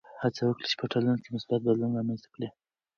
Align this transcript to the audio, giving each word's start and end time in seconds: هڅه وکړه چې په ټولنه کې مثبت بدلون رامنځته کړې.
هڅه 0.21 0.41
وکړه 0.45 0.65
چې 0.71 0.75
په 0.79 0.85
ټولنه 0.91 1.19
کې 1.23 1.29
مثبت 1.35 1.59
بدلون 1.63 1.91
رامنځته 1.97 2.27
کړې. 2.33 2.47